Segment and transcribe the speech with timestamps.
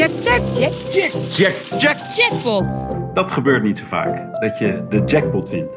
[0.00, 1.96] Jack, Jack, Jack, Jack, Jack, Jack.
[2.14, 2.88] jackpot.
[3.14, 5.76] Dat gebeurt niet zo vaak, dat je de jackpot wint.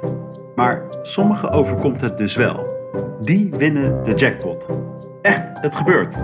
[0.55, 2.65] Maar sommigen overkomt het dus wel.
[3.21, 4.69] Die winnen de jackpot.
[5.21, 6.17] Echt, het gebeurt.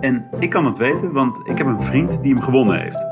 [0.00, 3.06] En ik kan het weten, want ik heb een vriend die hem gewonnen heeft.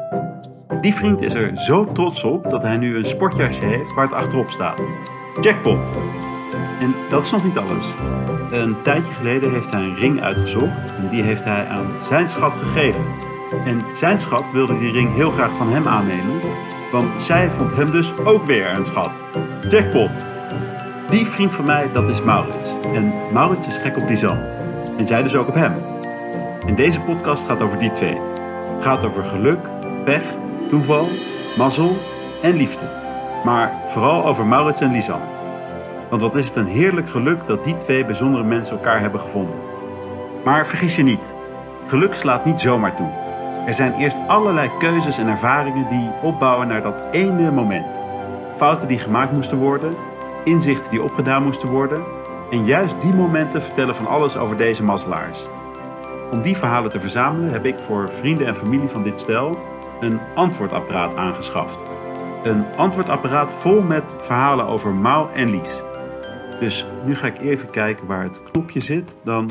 [0.81, 4.15] Die vriend is er zo trots op dat hij nu een sportjasje heeft waar het
[4.15, 4.81] achterop staat.
[5.41, 5.97] Jackpot.
[6.81, 7.95] En dat is nog niet alles.
[8.51, 12.57] Een tijdje geleden heeft hij een ring uitgezocht en die heeft hij aan zijn schat
[12.57, 13.32] gegeven.
[13.65, 16.41] En zijn schat wilde die ring heel graag van hem aannemen,
[16.93, 19.11] want zij vond hem dus ook weer een schat.
[19.69, 20.11] Jackpot.
[21.09, 22.77] Die vriend van mij, dat is Maurits.
[22.93, 24.43] En Maurits is gek op Lisanne.
[24.97, 25.85] En zij dus ook op hem.
[26.67, 28.21] En deze podcast gaat over die twee.
[28.81, 29.59] Gaat over geluk,
[30.05, 30.25] pech,
[30.69, 31.09] toeval,
[31.57, 31.97] mazzel
[32.43, 32.85] en liefde.
[33.45, 35.27] Maar vooral over Maurits en Lisanne.
[36.11, 39.57] Want wat is het een heerlijk geluk dat die twee bijzondere mensen elkaar hebben gevonden.
[40.45, 41.35] Maar vergis je niet,
[41.87, 43.22] geluk slaat niet zomaar toe.
[43.67, 47.87] Er zijn eerst allerlei keuzes en ervaringen die opbouwen naar dat ene moment.
[48.57, 49.95] Fouten die gemaakt moesten worden,
[50.45, 52.05] inzichten die opgedaan moesten worden.
[52.51, 55.49] En juist die momenten vertellen van alles over deze mazzelaars.
[56.31, 59.59] Om die verhalen te verzamelen heb ik voor vrienden en familie van dit stel
[60.01, 61.87] een antwoordapparaat aangeschaft.
[62.43, 65.83] Een antwoordapparaat vol met verhalen over Mau en Lies.
[66.61, 69.19] Dus nu ga ik even kijken waar het knopje zit.
[69.25, 69.51] Dan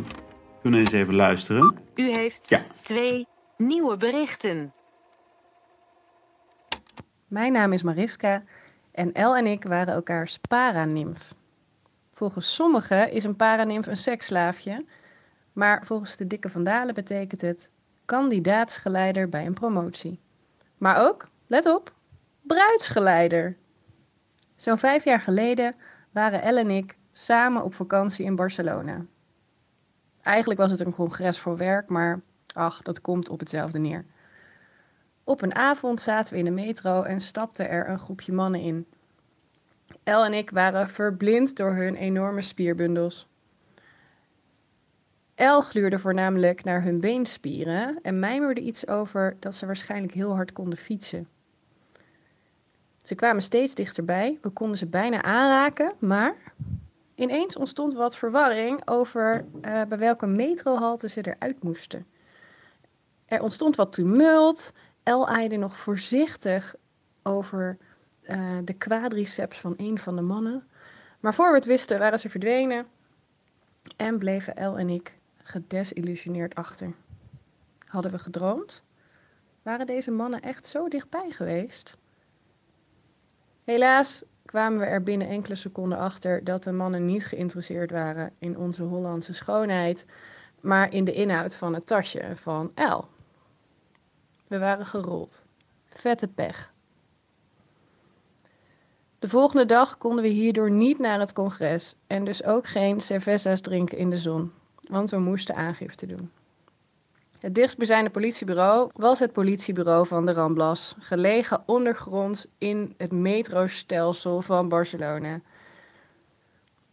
[0.62, 1.76] kunnen we eens even luisteren.
[1.96, 2.60] U heeft Ja.
[2.84, 3.28] twee
[3.68, 4.74] nieuwe berichten.
[7.28, 8.44] Mijn naam is Mariska
[8.92, 11.34] en El en ik waren elkaars paranimf.
[12.14, 14.86] Volgens sommigen is een paranimf een seksslaafje,
[15.54, 17.70] maar volgens de dikke vandalen betekent het
[18.06, 20.20] kandidaatsgeleider bij een promotie.
[20.78, 21.94] Maar ook, let op,
[22.42, 23.58] bruidsgeleider.
[24.56, 25.76] Zo'n vijf jaar geleden
[26.12, 29.06] waren El en ik samen op vakantie in Barcelona.
[30.22, 32.22] Eigenlijk was het een congres voor werk, maar
[32.54, 34.06] ach, dat komt op hetzelfde neer.
[35.24, 38.86] Op een avond zaten we in de metro en stapte er een groepje mannen in.
[40.04, 43.28] El en ik waren verblind door hun enorme spierbundels.
[45.36, 50.54] El gluurde voornamelijk naar hun beenspieren en mijmerde iets over dat ze waarschijnlijk heel hard
[50.54, 51.28] konden fietsen.
[53.04, 56.36] Ze kwamen steeds dichterbij, we konden ze bijna aanraken, maar
[57.16, 62.06] ineens ontstond wat verwarring over eh, bij welke metrohalte ze eruit moesten.
[63.32, 66.76] Er ontstond wat tumult El aaide nog voorzichtig
[67.24, 67.78] over
[68.22, 70.68] eh, de quadriceps van een van de mannen.
[71.20, 72.86] Maar voor we het wisten waren ze verdwenen
[73.98, 76.94] en bleven El en ik gedesillusioneerd achter.
[77.86, 78.84] Hadden we gedroomd?
[79.62, 81.98] Waren deze mannen echt zo dichtbij geweest?
[83.64, 88.58] Helaas kwamen we er binnen enkele seconden achter dat de mannen niet geïnteresseerd waren in
[88.58, 90.06] onze Hollandse schoonheid,
[90.62, 93.11] maar in de inhoud van het tasje van El.
[94.52, 95.46] We waren gerold.
[95.86, 96.72] Vette pech.
[99.20, 103.62] De volgende dag konden we hierdoor niet naar het congres en dus ook geen cervezas
[103.62, 104.52] drinken in de zon,
[104.90, 106.32] want we moesten aangifte doen.
[107.40, 114.70] Het dichtstbijzijnde politiebureau was het politiebureau van de Ramblas, gelegen ondergronds in het metrostelsel van
[114.70, 115.42] Barcelona.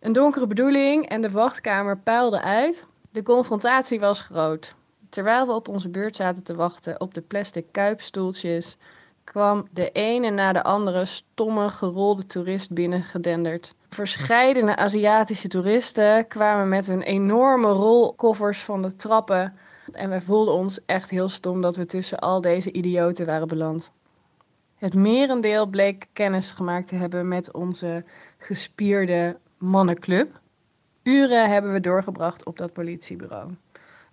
[0.00, 2.84] Een donkere bedoeling en de wachtkamer puilde uit.
[3.10, 4.76] De confrontatie was groot.
[5.08, 8.76] Terwijl we op onze beurt zaten te wachten op de plastic kuipstoeltjes,
[9.24, 13.74] kwam de ene na de andere stomme, gerolde toerist binnengedenderd.
[13.88, 19.54] Verscheidene Aziatische toeristen kwamen met hun enorme rolkoffers van de trappen.
[19.92, 23.90] En wij voelden ons echt heel stom dat we tussen al deze idioten waren beland.
[24.74, 28.04] Het merendeel bleek kennis gemaakt te hebben met onze
[28.38, 30.40] gespierde mannenclub.
[31.02, 33.50] Uren hebben we doorgebracht op dat politiebureau.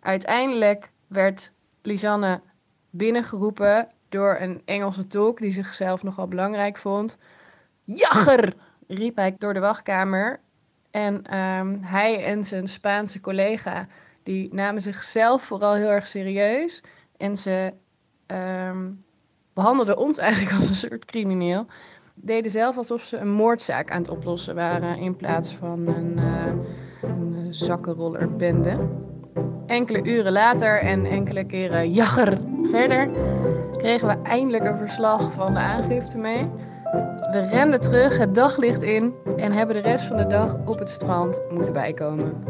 [0.05, 1.51] Uiteindelijk werd
[1.81, 2.41] Lisanne
[2.89, 7.17] binnengeroepen door een Engelse tolk die zichzelf nogal belangrijk vond.
[7.83, 8.53] Jagger!
[8.88, 10.39] riep hij door de wachtkamer.
[10.91, 13.88] En ehm, hij en zijn Spaanse collega
[14.24, 16.83] die namen zichzelf vooral heel erg serieus.
[17.18, 17.74] En ze
[18.25, 18.91] ehm,
[19.53, 21.65] behandelden ons eigenlijk als een soort crimineel.
[22.13, 26.53] Deden zelf alsof ze een moordzaak aan het oplossen waren in plaats van een, uh,
[27.01, 29.03] een zakkenrollerbende.
[29.65, 32.37] Enkele uren later en enkele keren jagger
[32.71, 33.09] verder
[33.77, 36.49] kregen we eindelijk een verslag van de aangifte mee.
[37.31, 40.89] We renden terug het daglicht in en hebben de rest van de dag op het
[40.89, 42.43] strand moeten bijkomen.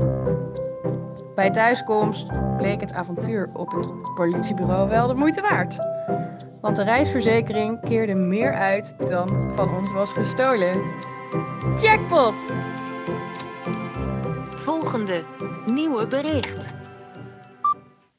[1.35, 2.27] Bij thuiskomst
[2.57, 5.77] bleek het avontuur op het politiebureau wel de moeite waard.
[6.61, 10.81] Want de reisverzekering keerde meer uit dan van ons was gestolen.
[11.81, 12.33] Jackpot!
[14.85, 15.25] Volgende
[15.65, 16.73] nieuwe bericht.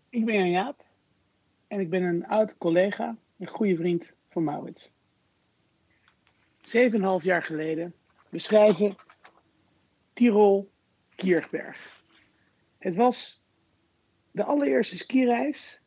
[0.08, 0.84] Ik ben Jan Jaap.
[1.66, 4.90] en ik ben een oud collega en goede vriend van Maurits.
[6.60, 7.94] Zeven en een half jaar geleden
[8.28, 8.96] beschrijven
[10.12, 10.70] Tirol
[11.14, 12.02] Kierberg.
[12.78, 13.42] Het was
[14.30, 15.80] de allereerste skireis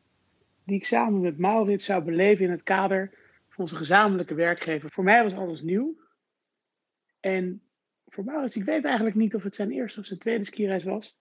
[0.63, 3.13] die ik samen met Maurits zou beleven in het kader
[3.49, 4.91] van onze gezamenlijke werkgever.
[4.91, 5.97] Voor mij was alles nieuw.
[7.19, 7.61] En
[8.09, 11.17] voor Maurits, ik weet eigenlijk niet of het zijn eerste of zijn tweede skireis was.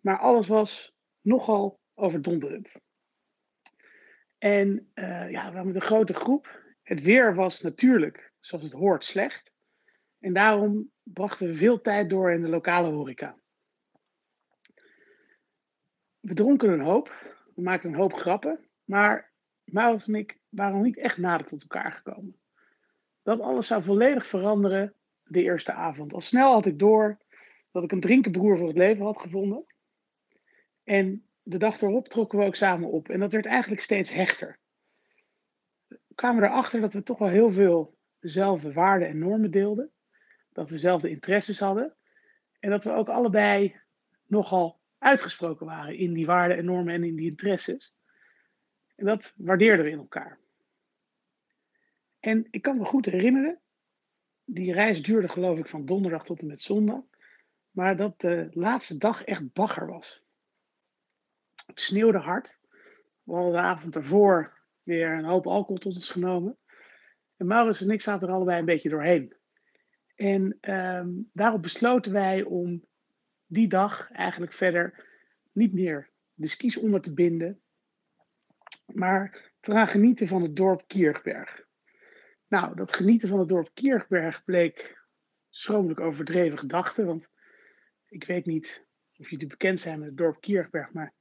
[0.00, 2.80] Maar alles was nogal overdonderend.
[4.38, 6.62] En uh, ja, we waren met een grote groep.
[6.82, 9.52] Het weer was natuurlijk, zoals het hoort, slecht.
[10.18, 13.38] En daarom brachten we veel tijd door in de lokale horeca.
[16.20, 19.32] We dronken een hoop, we maakten een hoop grappen, maar
[19.64, 22.40] Maurits en ik waren niet echt nader tot elkaar gekomen.
[23.22, 24.94] Dat alles zou volledig veranderen
[25.28, 26.14] de eerste avond.
[26.14, 27.18] Al snel had ik door
[27.70, 29.64] dat ik een drinkenbroer voor het leven had gevonden.
[30.84, 33.08] En de dag erop trokken we ook samen op.
[33.08, 34.58] En dat werd eigenlijk steeds hechter.
[35.86, 39.90] We kwamen erachter dat we toch wel heel veel dezelfde waarden en normen deelden.
[40.52, 41.96] Dat we dezelfde interesses hadden.
[42.60, 43.80] En dat we ook allebei
[44.26, 47.94] nogal uitgesproken waren in die waarden en normen en in die interesses.
[48.96, 50.38] En dat waardeerden we in elkaar.
[52.20, 53.60] En ik kan me goed herinneren,
[54.50, 57.00] die reis duurde geloof ik van donderdag tot en met zondag,
[57.70, 60.22] maar dat de laatste dag echt bagger was.
[61.66, 62.58] Het sneeuwde hard.
[63.22, 66.58] We hadden de avond ervoor weer een hoop alcohol tot ons genomen.
[67.36, 69.36] En Maurits en ik zaten er allebei een beetje doorheen.
[70.14, 72.84] En ehm, daarop besloten wij om
[73.46, 75.06] die dag eigenlijk verder
[75.52, 77.60] niet meer de skis onder te binden,
[78.86, 81.67] maar te gaan genieten van het dorp Kierberg.
[82.48, 85.06] Nou, dat genieten van het dorp Kierberg bleek
[85.48, 87.30] schromelijk overdreven gedachte, want
[88.08, 88.86] ik weet niet
[89.16, 91.14] of jullie bekend zijn met het dorp Kierberg, maar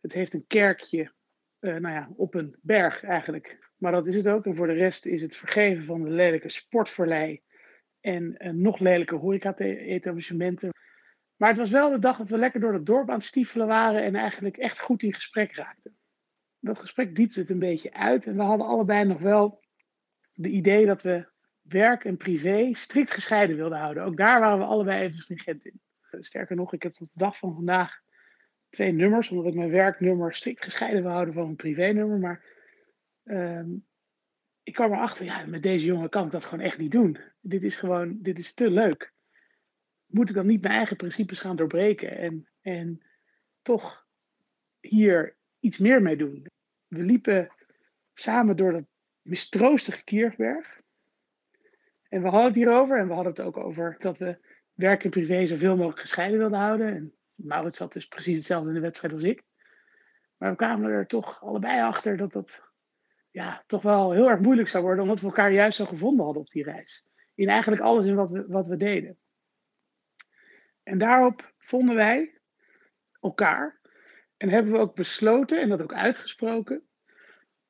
[0.00, 1.12] het heeft een kerkje
[1.60, 3.70] uh, nou ja, op een berg eigenlijk.
[3.76, 4.46] Maar dat is het ook.
[4.46, 7.42] En voor de rest is het vergeven van de lelijke sportverlei
[8.00, 10.70] en nog lelijke horeca-etablissementen.
[11.36, 13.66] Maar het was wel de dag dat we lekker door het dorp aan het stiefelen
[13.66, 15.98] waren en eigenlijk echt goed in gesprek raakten.
[16.58, 19.62] Dat gesprek diepte het een beetje uit en we hadden allebei nog wel
[20.38, 21.26] de idee dat we
[21.62, 24.04] werk en privé strikt gescheiden wilden houden.
[24.04, 25.80] Ook daar waren we allebei even stringent in.
[26.20, 28.00] Sterker nog, ik heb tot de dag van vandaag
[28.68, 32.18] twee nummers, omdat ik mijn werknummer strikt gescheiden wil houden van mijn privénummer.
[32.18, 32.44] Maar
[33.24, 33.70] ehm,
[34.62, 37.18] ik kwam erachter, ja, met deze jongen kan ik dat gewoon echt niet doen.
[37.40, 39.12] Dit is gewoon, dit is te leuk.
[40.06, 43.02] Moet ik dan niet mijn eigen principes gaan doorbreken en, en
[43.62, 44.06] toch
[44.80, 46.46] hier iets meer mee doen?
[46.86, 47.52] We liepen
[48.14, 48.86] samen door dat
[49.28, 50.80] mistroostige Kierberg.
[52.08, 54.38] En we hadden het hierover en we hadden het ook over dat we
[54.72, 56.94] werk en privé zoveel mogelijk gescheiden wilden houden.
[56.94, 59.42] En Maurits had dus precies hetzelfde in de wedstrijd als ik.
[60.36, 62.62] Maar we kwamen er toch allebei achter dat dat
[63.30, 66.42] ja, toch wel heel erg moeilijk zou worden, omdat we elkaar juist zo gevonden hadden
[66.42, 67.06] op die reis.
[67.34, 69.18] In eigenlijk alles in wat we, wat we deden.
[70.82, 72.40] En daarop vonden wij
[73.20, 73.80] elkaar
[74.36, 76.88] en hebben we ook besloten, en dat ook uitgesproken,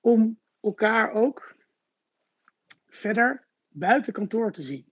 [0.01, 1.57] om elkaar ook
[2.87, 4.87] verder buiten kantoor te zien.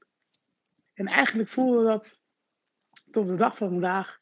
[0.94, 2.20] En eigenlijk voelde dat
[3.10, 4.18] tot de dag van vandaag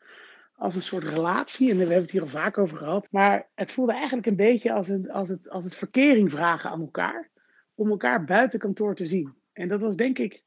[0.54, 1.70] als een soort relatie.
[1.70, 3.08] En we hebben het hier al vaak over gehad.
[3.12, 6.80] Maar het voelde eigenlijk een beetje als, een, als, het, als het verkering vragen aan
[6.80, 7.30] elkaar.
[7.74, 9.34] Om elkaar buiten kantoor te zien.
[9.52, 10.42] En dat was denk ik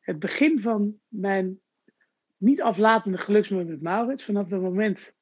[0.00, 1.60] het begin van mijn
[2.36, 4.24] niet aflatende geluksmoment met Maurits.
[4.24, 5.14] Vanaf dat moment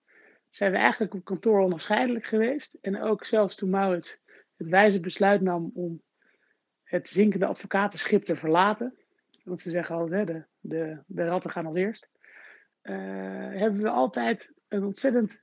[0.49, 2.75] zijn we eigenlijk op kantoor onafscheidelijk geweest.
[2.81, 4.21] En ook zelfs toen Maurits
[4.61, 6.03] het wijze besluit nam om
[6.83, 8.95] het zinkende advocatenschip te verlaten.
[9.45, 12.09] Want ze zeggen altijd, hè, de, de, de ratten gaan als eerst.
[12.83, 12.95] Uh,
[13.59, 15.43] hebben we altijd een ontzettend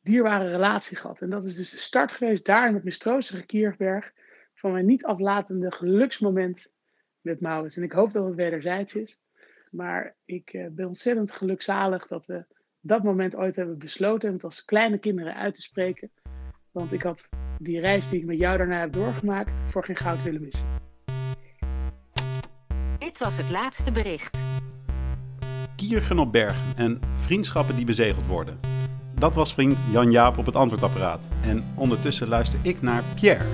[0.00, 1.20] dierbare relatie gehad.
[1.20, 4.12] En dat is dus de start geweest daar in het mistroostige Kierberg
[4.54, 6.72] van mijn niet aflatende geluksmoment
[7.20, 7.76] met Maurits.
[7.76, 9.20] En ik hoop dat het wederzijds is.
[9.70, 12.46] Maar ik uh, ben ontzettend gelukzalig dat we
[12.80, 16.10] dat moment ooit hebben besloten om het als kleine kinderen uit te spreken.
[16.70, 20.22] Want ik had die reis die ik met jou daarna heb doorgemaakt voor geen goud
[20.22, 20.66] willen missen.
[22.98, 24.36] Dit was het laatste bericht.
[25.76, 28.58] Kiergen op bergen en vriendschappen die bezegeld worden.
[29.14, 31.20] Dat was vriend Jan Jaap op het antwoordapparaat.
[31.42, 33.44] En ondertussen luister ik naar Pierre.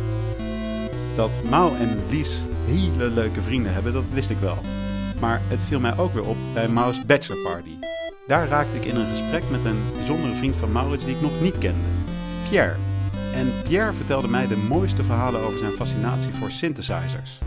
[1.16, 4.58] Dat Mau en Lies hele leuke vrienden hebben, dat wist ik wel.
[5.20, 7.76] Maar het viel mij ook weer op bij Mau's bachelorparty.
[8.26, 11.40] Daar raakte ik in een gesprek met een bijzondere vriend van Maurits die ik nog
[11.40, 11.88] niet kende.
[12.48, 12.91] Pierre.
[13.34, 17.38] En Pierre vertelde mij de mooiste verhalen over zijn fascinatie voor synthesizers.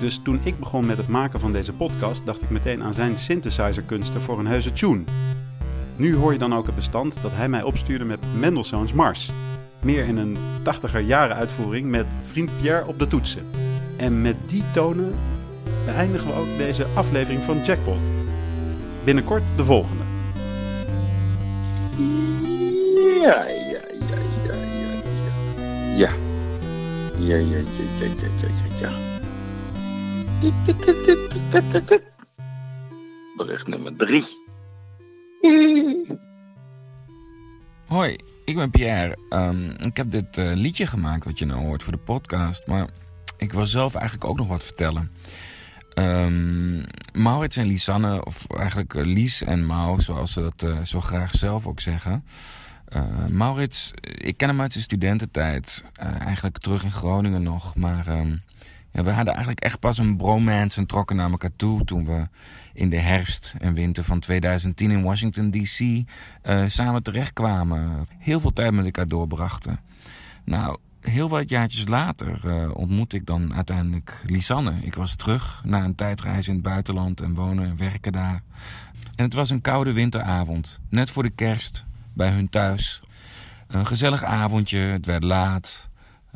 [0.00, 3.18] Dus toen ik begon met het maken van deze podcast, dacht ik meteen aan zijn
[3.18, 5.02] synthesizerkunsten voor een heuse tune.
[5.96, 9.30] Nu hoor je dan ook het bestand dat hij mij opstuurde met Mendelssohn's Mars.
[9.80, 13.46] meer in een 80er jaren uitvoering met vriend Pierre op de toetsen.
[13.96, 15.14] En met die tonen
[15.84, 18.00] beëindigen we ook deze aflevering van Jackpot.
[19.04, 20.02] Binnenkort de volgende.
[23.20, 23.46] Ja,
[27.18, 27.58] Ja, ja, ja,
[28.00, 28.48] ja, ja, ja,
[28.80, 28.90] ja, ja.
[33.36, 34.24] Bericht nummer drie.
[37.86, 39.16] Hoi, ik ben Pierre.
[39.28, 42.66] Ehm, ik heb dit eh, liedje gemaakt wat je nou hoort voor de podcast.
[42.66, 42.88] Maar
[43.36, 45.10] ik wil zelf eigenlijk ook nog wat vertellen.
[45.94, 51.00] Um, Maurits en Lisanne, of eigenlijk eh, Lies en Mau, zoals ze dat eh, zo
[51.00, 52.24] graag zelf ook zeggen.
[53.28, 55.84] Maurits, ik ken hem uit zijn studententijd.
[56.18, 57.76] eigenlijk terug in Groningen nog.
[57.76, 58.36] Maar ehm,
[58.94, 62.28] ja, we hadden eigenlijk echt pas een bromance en trokken naar elkaar toe toen we
[62.72, 66.04] in de herfst en winter van 2010 in Washington DC uh,
[66.66, 68.06] samen terechtkwamen.
[68.18, 69.80] Heel veel tijd met elkaar doorbrachten.
[70.44, 74.72] Nou, heel wat jaartjes later uh, ontmoette ik dan uiteindelijk Lisanne.
[74.80, 78.42] Ik was terug na een tijdreis in het buitenland en wonen en werken daar.
[79.16, 81.84] En het was een koude winteravond, net voor de kerst,
[82.14, 83.00] bij hun thuis.
[83.66, 85.88] Een gezellig avondje, het werd laat.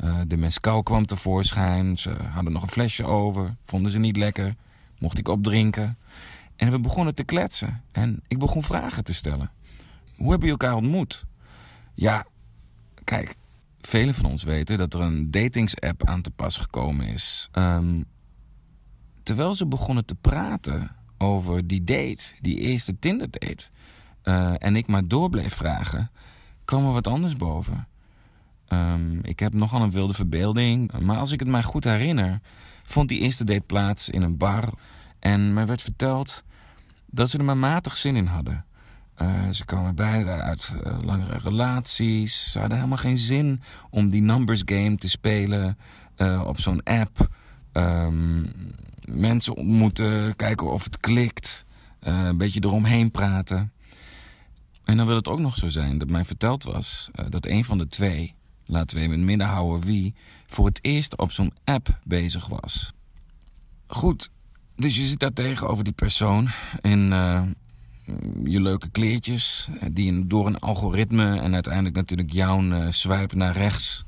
[0.04, 1.98] Uh, de mescal kwam tevoorschijn.
[1.98, 3.56] Ze hadden nog een flesje over.
[3.62, 4.54] Vonden ze niet lekker.
[4.98, 5.98] Mocht ik opdrinken.
[6.56, 7.82] En we begonnen te kletsen.
[7.92, 9.50] En ik begon vragen te stellen.
[10.16, 11.24] Hoe hebben jullie elkaar ontmoet?
[11.94, 12.26] Ja,
[13.04, 13.34] kijk,
[13.80, 17.48] velen van ons weten dat er een datingsapp aan te pas gekomen is.
[17.52, 18.04] Um,
[19.22, 23.68] terwijl ze begonnen te praten over die date, die eerste Tinder date,
[24.28, 26.10] uh, en ik maar door bleef vragen,
[26.64, 27.88] kwam er wat anders boven.
[28.68, 32.40] Um, ik heb nogal een wilde verbeelding, maar als ik het mij goed herinner,
[32.82, 34.72] vond die eerste date plaats in een bar.
[35.18, 36.44] En mij werd verteld
[37.06, 38.64] dat ze er maar matig zin in hadden.
[39.22, 42.52] Uh, ze kwamen beide uit uh, langere relaties.
[42.52, 45.78] Ze hadden helemaal geen zin om die numbers game te spelen
[46.44, 47.28] op zo'n app.
[47.72, 48.52] Um,
[49.04, 51.64] mensen ontmoeten, kijken of het klikt.
[52.00, 53.72] een beetje eromheen praten.
[54.88, 57.78] En dan wil het ook nog zo zijn dat mij verteld was dat een van
[57.78, 58.34] de twee,
[58.66, 60.14] laten we even in midden houden wie,
[60.46, 62.92] voor het eerst op zo'n app bezig was.
[63.86, 64.30] Goed,
[64.76, 66.48] dus je zit daar tegenover die persoon
[66.80, 67.42] in uh,
[68.44, 74.04] je leuke kleertjes, die door een algoritme en uiteindelijk natuurlijk jouw uh, swipe naar rechts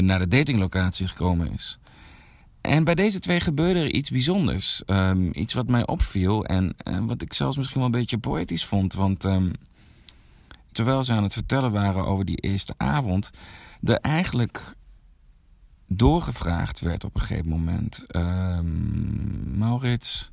[0.00, 1.78] naar de datinglocatie gekomen is.
[2.60, 4.82] En bij deze twee gebeurde er iets bijzonders.
[4.86, 6.74] Um, iets wat mij opviel en,
[7.06, 8.94] wat ik zelfs misschien wel een beetje poëtisch vond.
[8.94, 9.52] Want um,
[10.72, 13.30] terwijl ze aan het vertellen waren over die eerste avond,
[13.82, 14.74] er eigenlijk
[15.86, 18.04] doorgevraagd werd op een gegeven moment.
[18.08, 18.60] Uh,
[19.56, 20.30] Maurits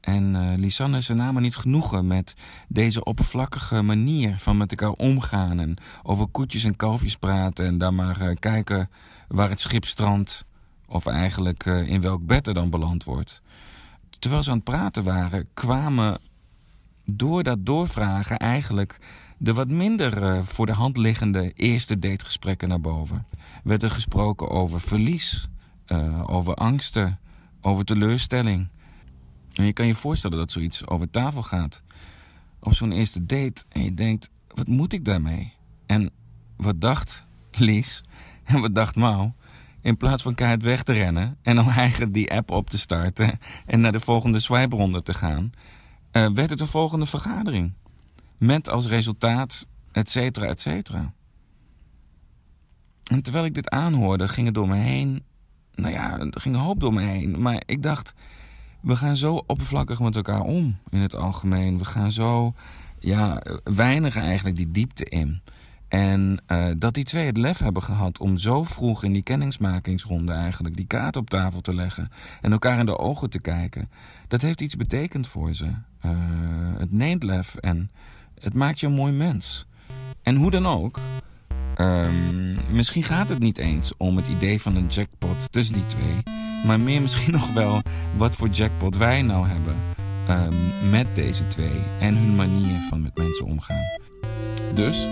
[0.00, 2.34] en uh, Lisanne, ze namen niet genoegen met
[2.68, 5.60] deze oppervlakkige manier van met elkaar omgaan.
[5.60, 8.90] En over koetjes en kalfjes praten en dan maar uh, kijken
[9.28, 10.44] waar het schip strandt.
[10.86, 13.42] Of eigenlijk uh, in welk bed er dan beland wordt.
[14.18, 16.18] Terwijl ze aan het praten waren, kwamen
[17.04, 18.98] door dat doorvragen eigenlijk
[19.38, 23.26] de wat minder uh, voor de hand liggende eerste dategesprekken naar boven.
[23.64, 25.48] Werd er gesproken over verlies,
[25.86, 27.18] uh, over angsten,
[27.60, 28.68] over teleurstelling.
[29.52, 31.82] En je kan je voorstellen dat zoiets over tafel gaat.
[32.60, 35.52] Op zo'n eerste date en je denkt, wat moet ik daarmee?
[35.86, 36.10] En
[36.56, 38.02] wat dacht Lies
[38.44, 39.30] en wat dacht Mau?
[39.80, 43.38] In plaats van keihard weg te rennen en om eigen die app op te starten
[43.66, 45.50] en naar de volgende swipe te gaan,
[46.12, 47.72] uh, werd het de volgende vergadering.
[48.38, 51.12] Met als resultaat, et cetera, et cetera.
[53.10, 55.22] En terwijl ik dit aanhoorde, ging het door me heen.
[55.74, 57.40] Nou ja, er ging een hoop door me heen.
[57.40, 58.14] Maar ik dacht,
[58.80, 61.78] we gaan zo oppervlakkig met elkaar om in het algemeen.
[61.78, 62.54] We gaan zo,
[62.98, 65.40] ja, weinig eigenlijk die diepte in.
[65.88, 70.32] En uh, dat die twee het lef hebben gehad om zo vroeg in die kennismakingsronde
[70.32, 72.08] eigenlijk die kaart op tafel te leggen
[72.40, 73.90] en elkaar in de ogen te kijken,
[74.28, 75.66] dat heeft iets betekend voor ze.
[75.66, 76.12] Uh,
[76.78, 77.90] het neemt lef en
[78.40, 79.66] het maakt je een mooi mens.
[80.22, 80.98] En hoe dan ook,
[81.76, 86.22] um, misschien gaat het niet eens om het idee van een jackpot tussen die twee,
[86.66, 87.82] maar meer misschien nog wel
[88.16, 89.76] wat voor jackpot wij nou hebben
[90.28, 93.84] um, met deze twee en hun manier van met mensen omgaan.
[94.74, 95.08] Dus,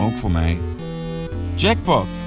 [0.00, 0.58] ook voor mij,
[1.54, 2.18] jackpot!